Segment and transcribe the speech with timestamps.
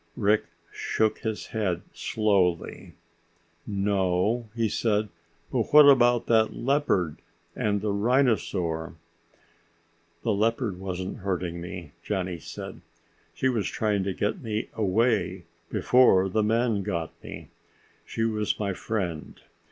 [0.17, 2.93] Rick shook his head slowly.
[3.67, 5.09] "No," he said,
[5.51, 7.17] "but what about that leopard
[7.55, 8.95] and the rhinosaur?"
[10.23, 12.81] "The leopard wasn't hurting me," Johnny said.
[13.35, 17.49] "She was trying to get me away before the men got me.
[18.03, 19.39] She was my friend.